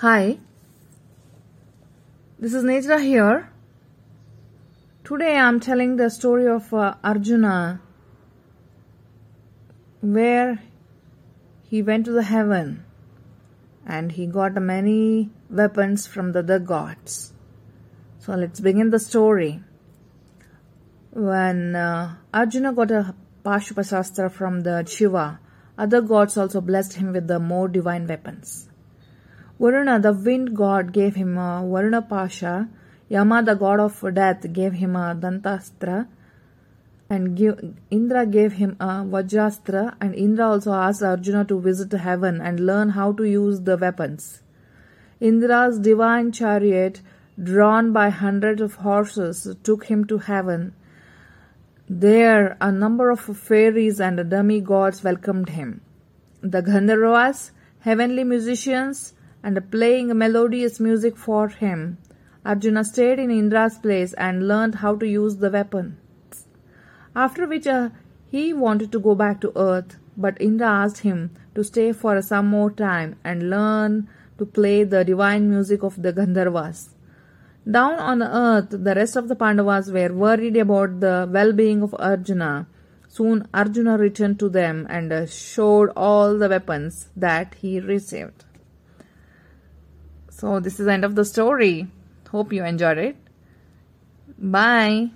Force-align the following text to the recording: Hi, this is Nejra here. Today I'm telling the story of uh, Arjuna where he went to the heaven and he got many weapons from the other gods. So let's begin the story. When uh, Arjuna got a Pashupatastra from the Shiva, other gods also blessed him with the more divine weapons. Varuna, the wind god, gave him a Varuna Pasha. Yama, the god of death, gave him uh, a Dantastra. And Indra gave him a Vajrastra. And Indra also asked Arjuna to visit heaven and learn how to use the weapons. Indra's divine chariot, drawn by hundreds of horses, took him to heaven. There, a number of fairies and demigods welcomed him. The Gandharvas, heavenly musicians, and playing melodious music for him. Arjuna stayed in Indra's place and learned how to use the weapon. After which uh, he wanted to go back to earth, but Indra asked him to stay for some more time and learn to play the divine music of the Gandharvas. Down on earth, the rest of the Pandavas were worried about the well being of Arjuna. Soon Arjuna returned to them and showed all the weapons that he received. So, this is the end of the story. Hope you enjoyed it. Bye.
Hi, 0.00 0.36
this 2.38 2.52
is 2.52 2.62
Nejra 2.64 3.00
here. 3.02 3.48
Today 5.04 5.38
I'm 5.38 5.58
telling 5.58 5.96
the 5.96 6.10
story 6.10 6.46
of 6.46 6.74
uh, 6.74 6.96
Arjuna 7.02 7.80
where 10.02 10.60
he 11.62 11.80
went 11.80 12.04
to 12.04 12.12
the 12.12 12.24
heaven 12.24 12.84
and 13.86 14.12
he 14.12 14.26
got 14.26 14.52
many 14.56 15.30
weapons 15.48 16.06
from 16.06 16.32
the 16.32 16.40
other 16.40 16.58
gods. 16.58 17.32
So 18.18 18.34
let's 18.34 18.60
begin 18.60 18.90
the 18.90 18.98
story. 18.98 19.62
When 21.12 21.74
uh, 21.74 22.16
Arjuna 22.34 22.74
got 22.74 22.90
a 22.90 23.14
Pashupatastra 23.46 24.30
from 24.30 24.60
the 24.60 24.84
Shiva, 24.84 25.40
other 25.78 26.02
gods 26.02 26.36
also 26.36 26.60
blessed 26.60 26.92
him 26.92 27.14
with 27.14 27.28
the 27.28 27.38
more 27.38 27.66
divine 27.66 28.06
weapons. 28.06 28.68
Varuna, 29.58 29.98
the 29.98 30.12
wind 30.12 30.54
god, 30.54 30.92
gave 30.92 31.14
him 31.14 31.38
a 31.38 31.64
Varuna 31.66 32.02
Pasha. 32.02 32.68
Yama, 33.08 33.42
the 33.42 33.54
god 33.54 33.80
of 33.80 34.14
death, 34.14 34.52
gave 34.52 34.74
him 34.74 34.96
uh, 34.96 35.12
a 35.12 35.14
Dantastra. 35.14 36.08
And 37.08 37.40
Indra 37.90 38.26
gave 38.26 38.54
him 38.54 38.76
a 38.80 39.04
Vajrastra. 39.04 39.94
And 40.00 40.14
Indra 40.14 40.48
also 40.48 40.72
asked 40.72 41.02
Arjuna 41.02 41.44
to 41.46 41.60
visit 41.60 41.92
heaven 41.92 42.40
and 42.40 42.60
learn 42.60 42.90
how 42.90 43.12
to 43.12 43.24
use 43.24 43.60
the 43.60 43.76
weapons. 43.76 44.42
Indra's 45.20 45.78
divine 45.78 46.32
chariot, 46.32 47.00
drawn 47.42 47.92
by 47.92 48.10
hundreds 48.10 48.60
of 48.60 48.74
horses, 48.74 49.56
took 49.62 49.86
him 49.86 50.04
to 50.06 50.18
heaven. 50.18 50.74
There, 51.88 52.56
a 52.60 52.72
number 52.72 53.10
of 53.10 53.20
fairies 53.20 54.00
and 54.00 54.28
demigods 54.28 55.02
welcomed 55.02 55.50
him. 55.50 55.80
The 56.42 56.60
Gandharvas, 56.60 57.52
heavenly 57.80 58.24
musicians, 58.24 59.14
and 59.42 59.70
playing 59.70 60.16
melodious 60.16 60.80
music 60.80 61.16
for 61.16 61.48
him. 61.48 61.98
Arjuna 62.44 62.84
stayed 62.84 63.18
in 63.18 63.30
Indra's 63.30 63.78
place 63.78 64.12
and 64.14 64.46
learned 64.48 64.76
how 64.76 64.96
to 64.96 65.06
use 65.06 65.36
the 65.36 65.50
weapon. 65.50 65.98
After 67.14 67.46
which 67.46 67.66
uh, 67.66 67.90
he 68.28 68.52
wanted 68.52 68.92
to 68.92 69.00
go 69.00 69.14
back 69.14 69.40
to 69.40 69.52
earth, 69.56 69.96
but 70.16 70.40
Indra 70.40 70.68
asked 70.68 70.98
him 70.98 71.30
to 71.54 71.64
stay 71.64 71.92
for 71.92 72.20
some 72.22 72.46
more 72.46 72.70
time 72.70 73.16
and 73.24 73.50
learn 73.50 74.08
to 74.38 74.46
play 74.46 74.84
the 74.84 75.04
divine 75.04 75.48
music 75.48 75.82
of 75.82 76.02
the 76.02 76.12
Gandharvas. 76.12 76.90
Down 77.68 77.94
on 77.98 78.22
earth, 78.22 78.70
the 78.70 78.94
rest 78.94 79.16
of 79.16 79.28
the 79.28 79.34
Pandavas 79.34 79.90
were 79.90 80.12
worried 80.12 80.56
about 80.56 81.00
the 81.00 81.28
well 81.30 81.52
being 81.52 81.82
of 81.82 81.96
Arjuna. 81.98 82.66
Soon 83.08 83.48
Arjuna 83.52 83.96
returned 83.98 84.38
to 84.38 84.48
them 84.48 84.86
and 84.88 85.28
showed 85.28 85.90
all 85.96 86.38
the 86.38 86.48
weapons 86.48 87.08
that 87.16 87.54
he 87.54 87.80
received. 87.80 88.44
So, 90.36 90.60
this 90.60 90.78
is 90.78 90.84
the 90.84 90.92
end 90.92 91.02
of 91.02 91.14
the 91.14 91.24
story. 91.24 91.88
Hope 92.28 92.52
you 92.52 92.62
enjoyed 92.62 92.98
it. 92.98 93.16
Bye. 94.36 95.08